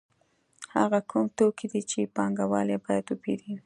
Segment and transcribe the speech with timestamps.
[0.77, 3.51] هغه کوم توکي دي چې پانګوال یې باید وپېري